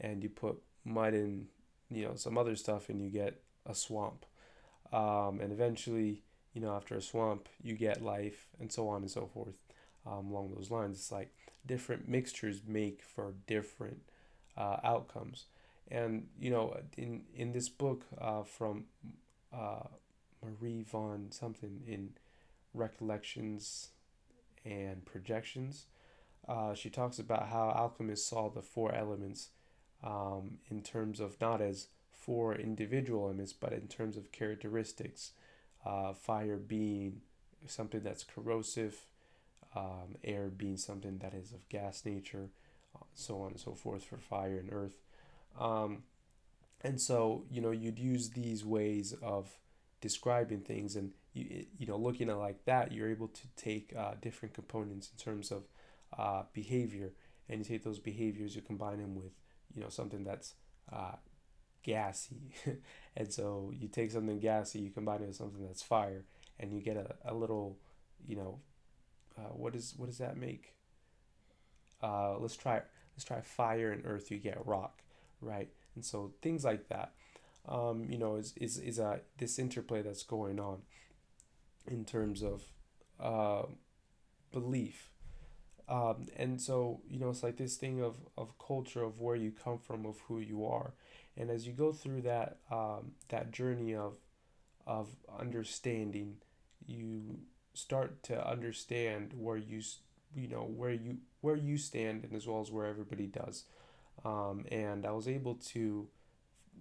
[0.00, 1.46] And you put mud in
[1.90, 4.24] you know some other stuff and you get a swamp.
[4.92, 9.10] Um, and eventually you know after a swamp you get life and so on and
[9.10, 9.54] so forth
[10.06, 10.98] um, along those lines.
[10.98, 11.34] It's like
[11.66, 14.02] different mixtures make for different
[14.56, 15.46] uh, outcomes.
[15.90, 18.84] And you know in in this book uh, from
[19.52, 19.88] uh,
[20.46, 22.10] Marie von something in
[22.74, 23.88] Recollections
[24.64, 25.86] and Projections.
[26.48, 29.48] Uh, she talks about how alchemists saw the four elements
[30.04, 35.32] um, in terms of not as four individual elements, but in terms of characteristics.
[35.84, 37.20] Uh, fire being
[37.66, 39.06] something that's corrosive,
[39.76, 42.50] um, air being something that is of gas nature,
[43.14, 44.98] so on and so forth for fire and earth.
[45.58, 46.02] Um,
[46.82, 49.58] and so, you know, you'd use these ways of
[50.00, 54.12] describing things and you, you know looking at like that you're able to take uh,
[54.20, 55.64] different components in terms of
[56.18, 57.12] uh, behavior.
[57.48, 59.32] And you take those behaviors you combine them with
[59.74, 60.54] you know something that's
[60.92, 61.16] uh,
[61.82, 62.52] gassy.
[63.18, 66.24] And so you take something gassy you combine it with something that's fire
[66.60, 67.78] and you get a, a little
[68.26, 68.60] you know
[69.38, 70.74] uh, what is what does that make?
[72.02, 72.82] Uh, let's try
[73.14, 75.02] let's try fire and earth you get rock
[75.40, 75.68] right?
[75.94, 77.12] And so things like that
[77.68, 80.82] um, you know, is, is, is a, this interplay that's going on
[81.86, 82.62] in terms of
[83.20, 83.66] uh,
[84.52, 85.10] belief.
[85.88, 89.52] Um, and so, you know, it's like this thing of, of culture, of where you
[89.52, 90.94] come from, of who you are.
[91.36, 94.14] And as you go through that, um, that journey of,
[94.86, 96.36] of understanding,
[96.86, 97.38] you
[97.74, 99.82] start to understand where you,
[100.34, 103.64] you know, where you, where you stand and as well as where everybody does.
[104.24, 106.08] Um, and I was able to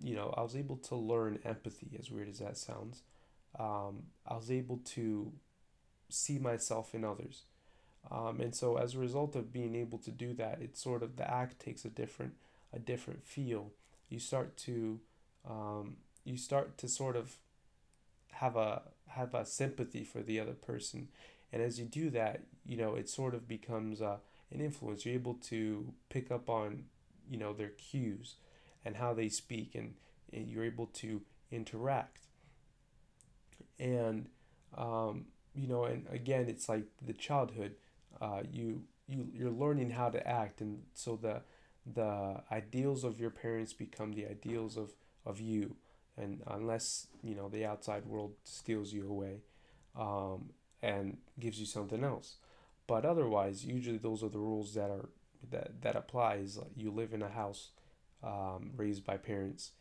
[0.02, 3.02] you know, I was able to learn empathy, as weird as that sounds.
[3.58, 5.32] Um, I was able to
[6.10, 7.44] see myself in others.
[8.12, 11.16] Um, and so as a result of being able to do that, it's sort of
[11.16, 12.34] the act takes a different
[12.74, 13.72] a different feel.
[14.10, 15.00] You start to
[15.50, 17.38] um, you start to sort of
[18.34, 21.08] have a have a sympathy for the other person,
[21.52, 24.18] and as you do that, you know it sort of becomes uh,
[24.52, 25.06] an influence.
[25.06, 26.84] You're able to pick up on
[27.30, 28.36] you know their cues
[28.86, 29.96] and how they speak, and,
[30.32, 31.22] and you're able to
[31.52, 32.28] interact.
[33.80, 34.28] And
[34.78, 37.76] um, you know, and again, it's like the childhood.
[38.22, 41.42] Uh, you you you're learning how to act, and so the
[41.94, 44.94] the ideals of your parents become the ideals of
[45.26, 45.76] of you,
[46.18, 49.42] and unless you know the outside world steals you away,
[49.98, 50.50] um,
[50.82, 52.36] and gives you something else,
[52.88, 55.10] but otherwise, usually those are the rules that are
[55.52, 56.60] that that applies.
[56.76, 57.70] You live in a house
[58.24, 59.72] um, raised by parents,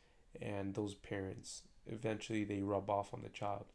[0.40, 3.66] and those parents eventually they rub off on the child.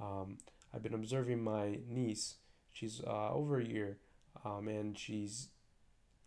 [0.00, 0.38] Um,
[0.74, 2.36] I've been observing my niece.
[2.72, 3.98] She's uh, over a year,
[4.44, 5.48] um, and she's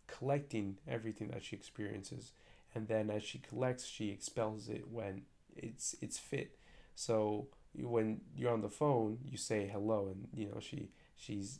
[0.06, 2.32] collecting everything that she experiences,
[2.74, 5.22] and then as she collects, she expels it when
[5.56, 6.56] it's it's fit.
[6.94, 11.58] So when you're on the phone, you say hello, and you know she she's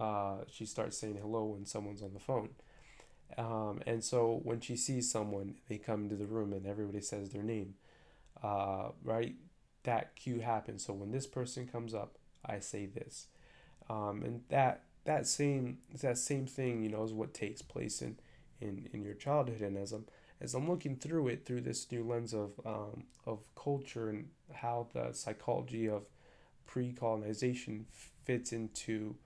[0.00, 2.50] uh, she starts saying hello when someone's on the phone.
[3.38, 7.30] Um, and so when she sees someone, they come into the room and everybody says
[7.30, 7.74] their name,
[8.42, 9.34] uh, right?
[9.84, 10.84] That cue happens.
[10.84, 13.26] So when this person comes up, I say this,
[13.88, 18.18] um, and that that same that same thing, you know, is what takes place in
[18.60, 19.60] in in your childhood.
[19.60, 20.06] And as I'm
[20.40, 24.88] as I'm looking through it through this new lens of um, of culture and how
[24.92, 26.04] the psychology of
[26.66, 27.86] pre-colonization
[28.24, 29.16] fits into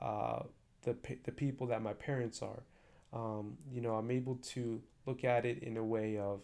[0.00, 0.42] uh,
[0.82, 2.62] the the people that my parents are
[3.12, 6.40] um, you know, I'm able to look at it in a way of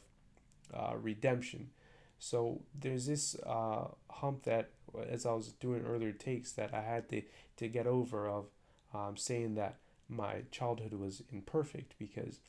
[0.74, 1.70] uh, redemption.
[2.18, 4.70] So there's this uh, hump that,
[5.08, 7.22] as I was doing earlier takes, that I had to,
[7.58, 8.46] to get over of
[8.94, 9.76] um, saying that
[10.08, 12.40] my childhood was imperfect because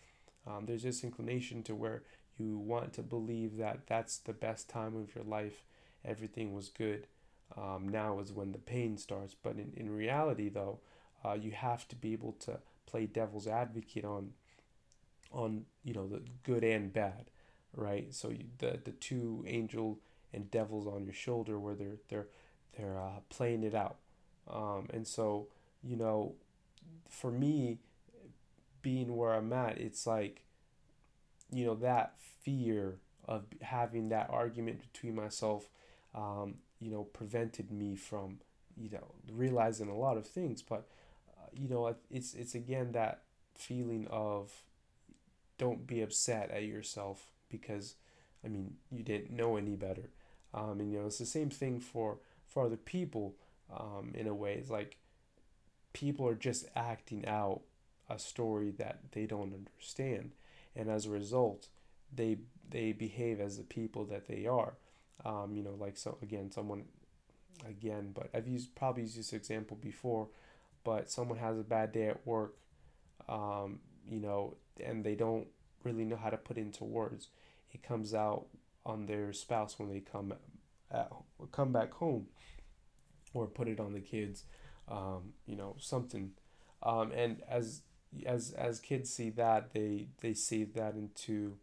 [0.45, 2.03] um, there's this inclination to where
[2.37, 5.63] you want to believe that that's the best time of your life,
[6.05, 7.07] everything was good.
[7.57, 9.35] Um, now is when the pain starts.
[9.41, 10.79] But in, in reality, though,
[11.25, 14.31] uh, you have to be able to play devil's advocate on
[15.31, 17.29] on you know the good and bad
[17.75, 18.13] right?
[18.13, 19.99] So you, the the two angel
[20.33, 22.27] and devils on your shoulder where they're they're
[22.77, 23.97] they're uh, playing it out.
[24.51, 25.47] Um, and so
[25.83, 26.35] you know
[27.09, 27.79] for me
[28.81, 30.43] being where i'm at it's like
[31.51, 35.69] you know that fear of having that argument between myself
[36.15, 38.39] um, you know prevented me from
[38.77, 40.61] you know realizing a lot of things.
[40.61, 40.87] But
[41.53, 43.21] you know, it's it's again that
[43.55, 44.51] feeling of
[45.57, 47.95] don't be upset at yourself because
[48.45, 50.09] I mean you didn't know any better.
[50.53, 53.35] Um, and you know it's the same thing for for other people
[53.75, 54.53] um, in a way.
[54.53, 54.97] It's like
[55.93, 57.61] people are just acting out
[58.09, 60.31] a story that they don't understand,
[60.75, 61.67] and as a result,
[62.13, 62.37] they
[62.69, 64.73] they behave as the people that they are.
[65.25, 66.85] Um, you know, like so again, someone
[67.67, 70.27] again, but I've used probably used this example before
[70.87, 72.55] but someone has a bad day at work,
[73.27, 75.47] um, you know, and they don't
[75.83, 77.27] really know how to put into words,
[77.73, 78.45] it comes out
[78.85, 80.33] on their spouse when they come
[80.89, 81.11] at,
[81.51, 82.27] come back home,
[83.33, 84.45] or put it on the kids,
[84.87, 86.31] um, you know, something,
[86.83, 87.81] um, and as
[88.25, 91.57] as as kids see that they they see that into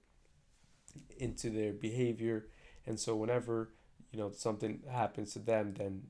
[1.16, 2.44] into their behavior.
[2.86, 3.70] And so whenever
[4.12, 6.02] you know something happens to them then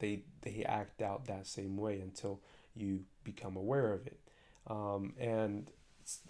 [0.00, 2.40] they they act out that same way until
[2.74, 4.18] you become aware of it.
[4.66, 5.70] Um, and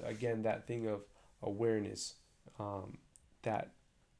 [0.04, 1.00] again, that thing of
[1.42, 2.14] awareness
[2.58, 2.98] um,
[3.42, 3.70] that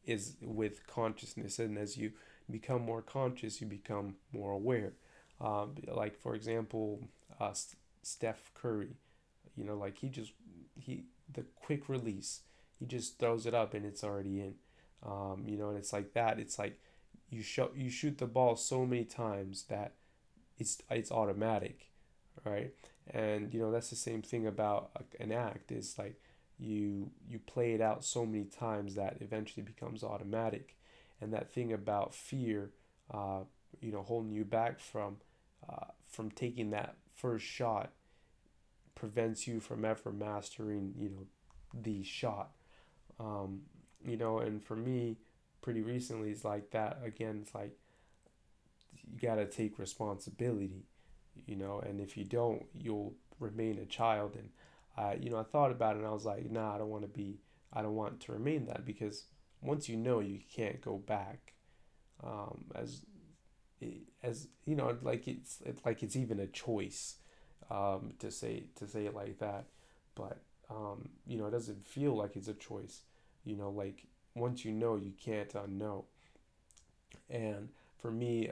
[0.05, 2.13] is with consciousness, and as you
[2.51, 4.93] become more conscious, you become more aware.
[5.41, 7.09] Um, like for example,
[7.39, 7.53] uh,
[8.03, 8.97] Steph Curry,
[9.57, 10.33] you know, like he just
[10.79, 12.41] he the quick release,
[12.79, 14.55] he just throws it up and it's already in.
[15.05, 16.39] Um, you know, and it's like that.
[16.39, 16.79] It's like
[17.31, 19.95] you shoot you shoot the ball so many times that
[20.59, 21.91] it's it's automatic,
[22.45, 22.73] right?
[23.13, 26.21] And you know that's the same thing about an act is like
[26.59, 30.77] you you play it out so many times that eventually becomes automatic,
[31.21, 32.71] and that thing about fear,
[33.13, 33.41] uh,
[33.81, 35.17] you know, holding you back from
[35.69, 37.93] uh, from taking that first shot
[38.95, 41.27] prevents you from ever mastering you know
[41.73, 42.51] the shot
[43.19, 43.61] um,
[44.05, 45.17] you know and for me
[45.63, 47.77] pretty recently is like that again it's like
[49.07, 50.85] you got to take responsibility
[51.47, 54.37] you know and if you don't you'll remain a child.
[54.37, 54.51] And
[54.97, 57.03] I you know I thought about it and I was like nah I don't want
[57.03, 57.41] to be
[57.73, 59.25] I don't want to remain that because
[59.63, 61.55] once you know you can't go back
[62.23, 63.05] um, as
[64.23, 67.17] as you know like it's like it's even a choice
[67.71, 69.65] um, to say to say it like that.
[70.15, 73.03] But um, you know it doesn't feel like it's a choice
[73.45, 76.05] you know like once you know you can't unknow.
[77.29, 78.51] And for me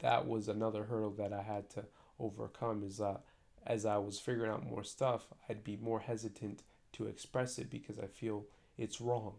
[0.00, 1.84] that was another hurdle that i had to
[2.20, 3.20] overcome is that
[3.66, 7.98] as i was figuring out more stuff i'd be more hesitant to express it because
[7.98, 8.44] i feel
[8.76, 9.34] it's wrong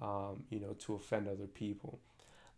[0.00, 2.00] um, you know to offend other people.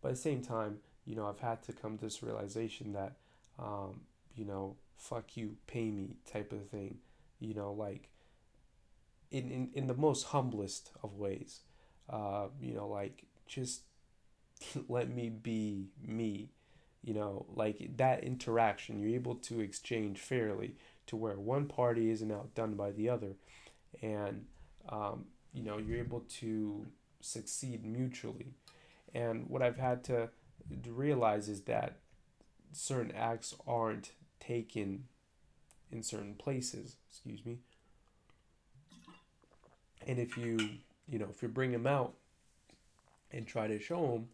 [0.03, 3.13] But at the same time you know, I've had to come to this realization that,
[3.59, 4.01] um,
[4.35, 6.99] you know, fuck you, pay me type of thing,
[7.39, 8.11] you know, like
[9.31, 11.61] in, in, in the most humblest of ways,
[12.11, 13.83] uh, you know, like just
[14.89, 16.49] let me be me,
[17.03, 20.75] you know, like that interaction, you're able to exchange fairly
[21.07, 23.35] to where one party isn't outdone by the other.
[24.03, 24.47] And,
[24.89, 26.87] um, you know, you're able to
[27.21, 28.55] succeed mutually.
[29.15, 30.31] And what I've had to
[30.87, 31.97] realize is that
[32.73, 35.05] certain acts aren't taken
[35.91, 36.97] in certain places.
[37.09, 37.59] Excuse me.
[40.07, 40.59] And if you,
[41.09, 42.15] you know, if you bring them out
[43.31, 44.29] and try to show them,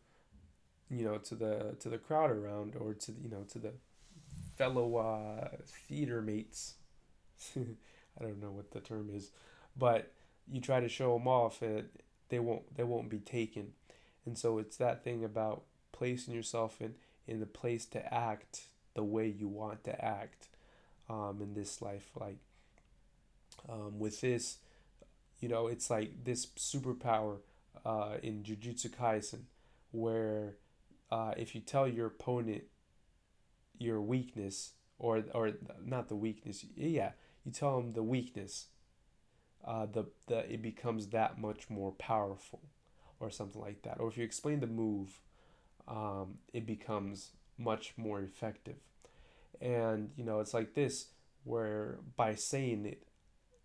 [0.90, 3.72] you know, to the to the crowd around or to you know to the
[4.56, 5.48] fellow uh,
[5.88, 6.74] theater mates,
[7.56, 9.30] I don't know what the term is,
[9.76, 10.12] but
[10.50, 11.88] you try to show them off, and
[12.28, 13.72] they won't they won't be taken,
[14.26, 16.94] and so it's that thing about placing yourself in
[17.26, 18.62] in the place to act
[18.94, 20.48] the way you want to act
[21.08, 22.36] um, in this life like
[23.68, 24.58] um, with this
[25.42, 27.38] you know it's like this superpower
[27.84, 29.42] uh, in jujutsu kaisen
[29.90, 30.56] where
[31.10, 32.64] uh, if you tell your opponent
[33.78, 35.52] your weakness or or
[35.84, 37.12] not the weakness yeah
[37.44, 38.68] you tell them the weakness
[39.66, 42.60] uh, the the it becomes that much more powerful
[43.20, 45.20] or something like that or if you explain the move
[45.88, 48.76] um, it becomes much more effective.
[49.60, 51.08] And, you know, it's like this
[51.44, 53.02] where by saying it,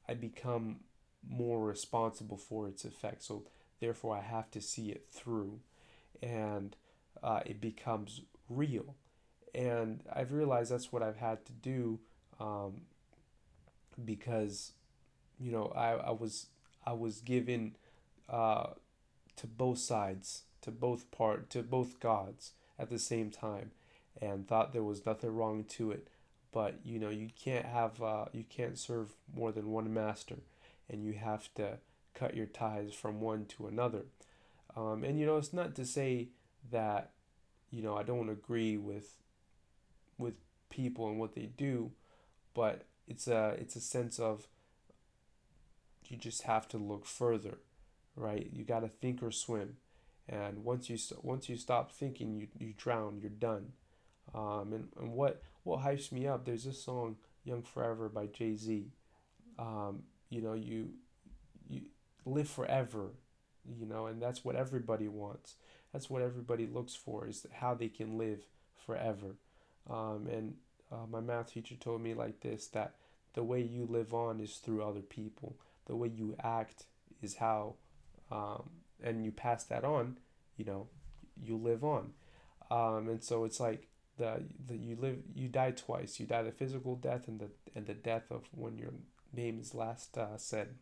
[0.07, 0.81] I become
[1.29, 3.23] more responsible for its effect.
[3.23, 3.43] So
[3.79, 5.59] therefore, I have to see it through
[6.21, 6.75] and
[7.23, 8.95] uh, it becomes real.
[9.53, 11.99] And I've realized that's what I've had to do
[12.39, 12.81] um,
[14.03, 14.73] because,
[15.39, 16.47] you know, I, I was
[16.85, 17.75] I was given
[18.29, 18.67] uh,
[19.37, 23.71] to both sides to both part to both gods at the same time
[24.21, 26.07] and thought there was nothing wrong to it
[26.51, 30.37] but you know you can't have uh, you can't serve more than one master
[30.89, 31.77] and you have to
[32.13, 34.05] cut your ties from one to another.
[34.75, 36.29] Um, and you know it's not to say
[36.71, 37.11] that
[37.71, 39.15] you know i don't agree with
[40.17, 40.33] with
[40.69, 41.91] people and what they do
[42.53, 44.47] but it's a it's a sense of
[46.07, 47.59] you just have to look further
[48.17, 48.49] right?
[48.51, 49.77] You got to think or swim.
[50.27, 53.71] And once you once you stop thinking you, you drown you're done.
[54.35, 58.87] Um, and, and what what hypes me up there's this song young forever by jay-z.
[59.57, 60.89] Um, you know you
[61.69, 61.81] you
[62.25, 63.09] live forever
[63.79, 65.55] you know and that's what everybody wants
[65.93, 68.39] that's what everybody looks for is how they can live
[68.85, 69.35] forever
[69.89, 70.55] um, and
[70.91, 72.95] uh, my math teacher told me like this that
[73.33, 76.83] the way you live on is through other people the way you act
[77.21, 77.75] is how
[78.31, 78.69] um,
[79.03, 80.17] and you pass that on,
[80.57, 80.87] you know,
[81.41, 82.11] you live on.
[82.69, 83.87] Um, and so it's like
[84.17, 86.19] the, the you live you die twice.
[86.19, 88.91] You die the physical death and the and the death of when your
[89.33, 90.75] name is last uh, said.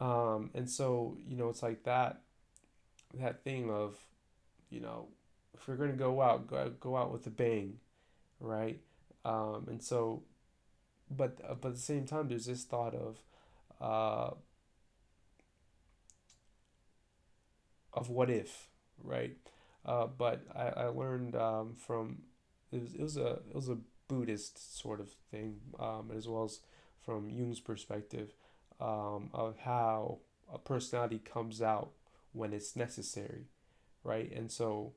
[0.00, 2.20] Um, and so you know it's like that
[3.14, 3.96] that thing of
[4.70, 5.08] you know
[5.54, 7.78] if we're gonna go out go, go out with a bang
[8.40, 8.80] right
[9.24, 10.22] um, and so
[11.10, 13.18] but uh, but at the same time there's this thought of
[13.80, 14.34] uh,
[17.92, 18.68] of what if,
[19.02, 19.36] right?
[19.84, 22.18] Uh, but I, I learned um, from
[22.72, 26.44] it was, it was a it was a Buddhist sort of thing, um, as well
[26.44, 26.60] as
[27.08, 28.34] from Jung's perspective
[28.82, 30.18] um, of how
[30.52, 31.92] a personality comes out
[32.34, 33.46] when it's necessary,
[34.04, 34.30] right?
[34.30, 34.92] And so,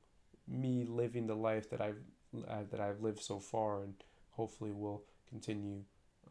[0.46, 2.02] me living the life that I've
[2.36, 3.94] uh, that I've lived so far, and
[4.32, 5.84] hopefully will continue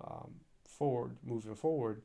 [0.03, 0.33] um,
[0.69, 2.03] forward, moving forward,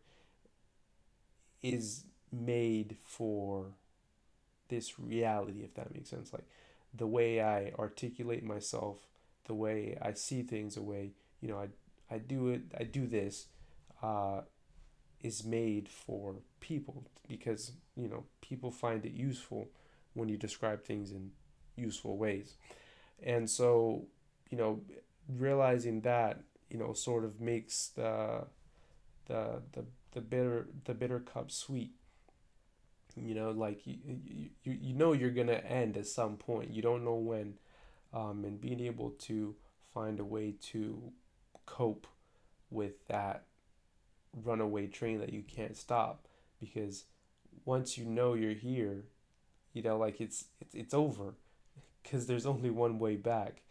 [1.61, 3.73] is made for
[4.69, 6.31] this reality, if that makes sense.
[6.31, 6.47] Like
[6.93, 8.99] the way I articulate myself,
[9.47, 11.11] the way I see things, the way
[11.41, 11.67] you know I
[12.09, 13.47] I do it, I do this,
[14.05, 14.41] uh,
[15.21, 19.67] is made for people because you know people find it useful
[20.13, 21.31] when you describe things in
[21.75, 22.55] useful ways,
[23.23, 24.05] and so
[24.51, 24.79] you know
[25.27, 28.45] realizing that you know sort of makes the
[29.25, 31.91] the the the bitter the bitter cup sweet.
[33.17, 36.71] You know like you, you, you know you're gonna end at some point.
[36.71, 37.55] You don't know when
[38.13, 39.55] um, and being able to
[39.93, 41.11] find a way to
[41.65, 42.07] cope
[42.69, 43.45] with that
[44.43, 46.27] runaway train that you can't stop
[46.59, 47.05] because
[47.63, 49.05] once you know you're here
[49.73, 51.35] you know like it's it's, it's over
[52.03, 53.61] because there's only one way back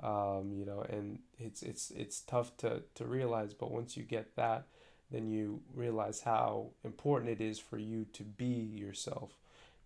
[0.00, 4.36] um, you know and it's it's it's tough to to realize but once you get
[4.36, 4.66] that
[5.10, 9.38] then you realize how important it is for you to be yourself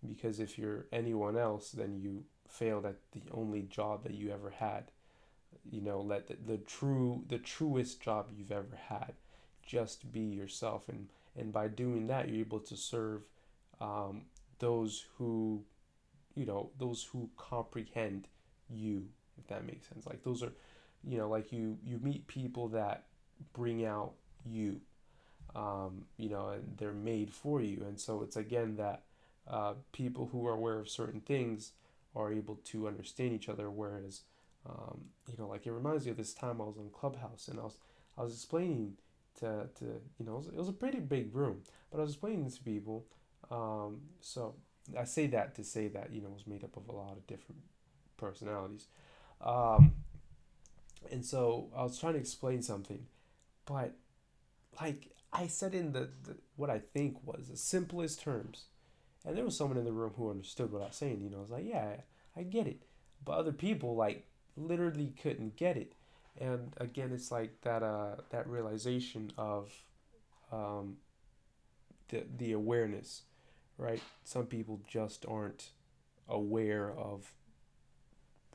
[0.07, 4.51] because if you're anyone else then you failed at the only job that you ever
[4.51, 4.91] had
[5.69, 9.13] you know let the, the true the truest job you've ever had
[9.65, 10.89] just be yourself.
[10.89, 13.21] And and by doing that you're able to serve
[13.81, 14.23] um,
[14.59, 15.63] those who
[16.35, 18.27] you know those who comprehend
[18.69, 19.05] you
[19.37, 20.05] if that makes sense.
[20.05, 20.53] Like those are
[21.03, 23.05] you know like you you meet people that
[23.53, 24.13] bring out
[24.45, 24.79] you
[25.55, 27.83] um, you know and they're made for you.
[27.87, 29.03] And so it's again that
[29.47, 31.71] uh, people who are aware of certain things
[32.15, 33.69] are able to understand each other.
[33.69, 34.21] Whereas
[34.69, 37.59] um, you know like it reminds me of this time i was in clubhouse and
[37.59, 37.77] i was
[38.17, 38.93] i was explaining
[39.39, 39.85] to, to
[40.19, 41.61] you know, it was, it was a pretty big room,
[41.91, 43.05] but I was explaining to people.
[43.51, 44.55] Um, so
[44.97, 47.11] I say that to say that, you know, it was made up of a lot
[47.11, 47.61] of different
[48.17, 48.87] personalities.
[49.41, 49.93] Um,
[51.11, 53.05] and so I was trying to explain something,
[53.65, 53.93] but
[54.79, 58.65] like I said in the, the what I think was the simplest terms,
[59.25, 61.21] and there was someone in the room who understood what I was saying.
[61.21, 61.97] You know, I was like, yeah,
[62.35, 62.83] I get it,
[63.23, 64.25] but other people like
[64.55, 65.93] literally couldn't get it
[66.39, 69.71] and again it's like that uh that realization of
[70.51, 70.97] um
[72.09, 73.23] the the awareness
[73.77, 74.01] right?
[74.23, 75.71] Some people just aren't
[76.27, 77.33] aware of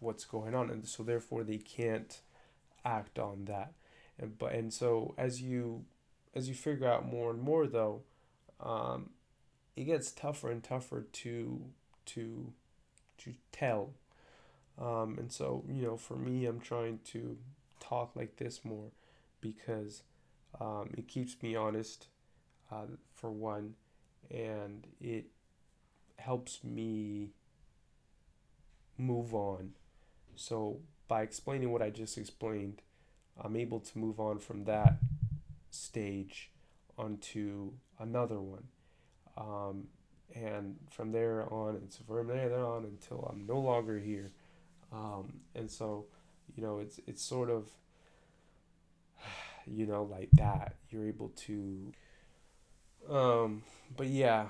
[0.00, 2.20] what's going on and so therefore they can't
[2.84, 3.72] act on that.
[4.18, 5.84] And but and so as you
[6.34, 8.02] as you figure out more and more though
[8.60, 9.10] um
[9.76, 11.64] it gets tougher and tougher to
[12.06, 12.52] to
[13.18, 13.90] to tell.
[14.78, 17.36] Um and so you know for me i'm trying to
[17.80, 18.90] talk like this more
[19.40, 20.02] because
[20.60, 22.06] um, it keeps me honest,
[22.70, 23.74] uh, for one,
[24.30, 25.26] and it
[26.16, 27.30] helps me
[28.96, 29.70] move on.
[30.34, 32.82] So, by explaining what I just explained,
[33.42, 34.98] I'm able to move on from that
[35.70, 36.50] stage
[36.96, 38.64] onto another one.
[39.36, 39.84] Um,
[40.34, 44.32] and from there on, and so from there on until I'm no longer here.
[44.92, 46.06] Um, and so,
[46.58, 47.70] you know it's it's sort of
[49.66, 50.74] you know like that.
[50.90, 51.92] You're able to
[53.08, 53.62] um
[53.96, 54.46] but yeah.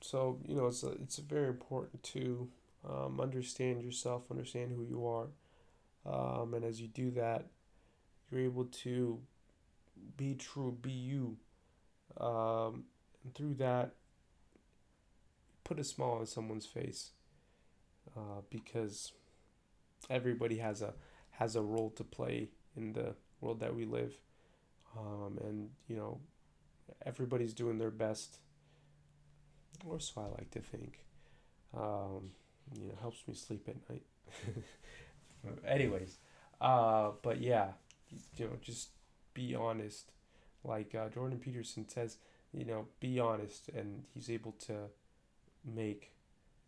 [0.00, 2.48] So you know it's a, it's very important to
[2.88, 5.28] um, understand yourself understand who you are.
[6.04, 7.46] Um, and as you do that
[8.28, 9.20] you're able to
[10.16, 11.36] be true be you.
[12.20, 12.84] Um,
[13.22, 13.94] and through that
[15.62, 17.10] put a smile on someone's face
[18.16, 19.12] uh, because
[20.10, 20.94] everybody has a
[21.32, 24.14] has a role to play in the world that we live.
[24.96, 26.20] Um, and, you know,
[27.04, 28.38] everybody's doing their best,
[29.86, 31.04] or so I like to think.
[31.74, 32.30] Um,
[32.78, 34.02] you know, helps me sleep at night.
[35.66, 36.18] Anyways,
[36.60, 37.68] uh, but yeah,
[38.36, 38.90] you know, just
[39.34, 40.12] be honest.
[40.64, 42.18] Like uh, Jordan Peterson says,
[42.52, 44.74] you know, be honest, and he's able to
[45.64, 46.12] make,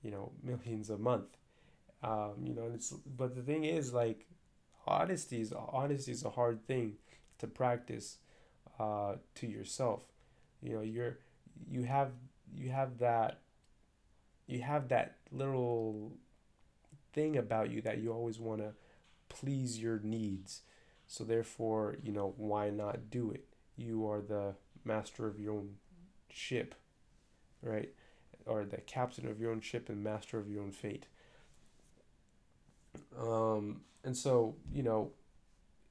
[0.02, 1.36] you know, millions a month.
[2.02, 4.26] Um, you know, it's but the thing is, like,
[4.86, 6.94] honesty is honesty is a hard thing
[7.38, 8.18] to practice
[8.78, 10.02] uh, to yourself.
[10.62, 11.18] You know, you're
[11.68, 12.12] you have
[12.54, 13.40] you have that
[14.46, 16.12] you have that little
[17.12, 18.72] thing about you that you always want to
[19.28, 20.62] please your needs.
[21.06, 23.46] So therefore, you know, why not do it?
[23.76, 24.54] You are the
[24.84, 25.76] master of your own
[26.30, 26.74] ship,
[27.62, 27.90] right?
[28.46, 31.06] Or the captain of your own ship and master of your own fate.
[33.18, 35.10] Um, and so, you know,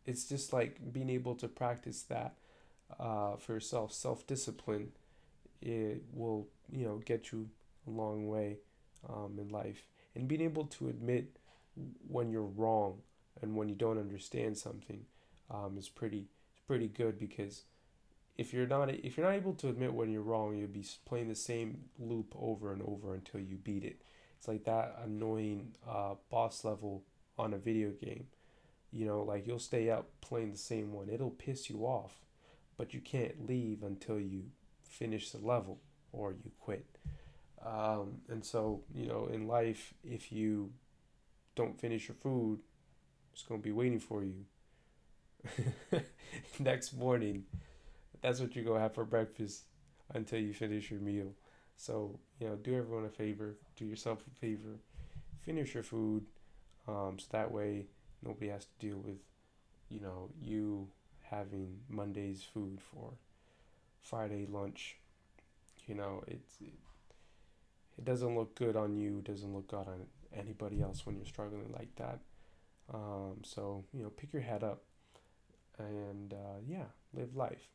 [0.05, 2.35] it's just like being able to practice that
[2.99, 3.93] uh, for yourself.
[3.93, 4.91] Self discipline,
[5.61, 7.49] it will, you know, get you
[7.87, 8.57] a long way
[9.09, 9.85] um, in life.
[10.15, 11.37] And being able to admit
[12.07, 12.99] when you're wrong
[13.41, 15.05] and when you don't understand something
[15.49, 16.27] um, is pretty
[16.67, 17.63] pretty good because
[18.37, 21.29] if you're not if you're not able to admit when you're wrong, you'll be playing
[21.29, 24.01] the same loop over and over until you beat it.
[24.43, 27.05] It's like that annoying uh, boss level
[27.37, 28.27] on a video game.
[28.91, 31.07] You know, like you'll stay up playing the same one.
[31.07, 32.25] It'll piss you off,
[32.75, 34.47] but you can't leave until you
[34.83, 35.79] finish the level
[36.11, 36.85] or you quit.
[37.65, 40.73] Um, and so, you know, in life, if you
[41.55, 42.59] don't finish your food,
[43.31, 44.43] it's going to be waiting for you.
[46.59, 47.45] Next morning,
[48.21, 49.61] that's what you're going to have for breakfast
[50.13, 51.33] until you finish your meal.
[51.77, 54.79] So, you know, do everyone a favor, do yourself a favor,
[55.39, 56.25] finish your food,
[56.87, 57.87] Um, so that way
[58.23, 59.19] nobody has to deal with,
[59.89, 60.89] you know, you
[61.23, 63.13] having Monday's food for
[64.01, 64.97] Friday lunch.
[65.87, 66.73] You know, it's it,
[67.97, 69.21] it doesn't look good on you.
[69.21, 70.05] Doesn't look good on
[70.35, 72.19] anybody else when you're struggling like that.
[72.93, 74.83] Um, so you know, pick your head up,
[75.79, 77.69] and uh, yeah, live life.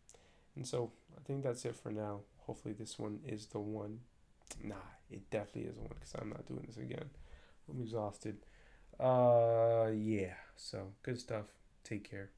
[0.56, 2.20] And so I think that's it for now.
[2.48, 4.00] Hopefully this one is the one.
[4.64, 4.74] Nah,
[5.10, 7.10] it definitely isn't one because I'm not doing this again.
[7.68, 8.38] I'm exhausted.
[8.98, 10.32] Uh, yeah.
[10.56, 11.44] So good stuff.
[11.84, 12.30] Take care.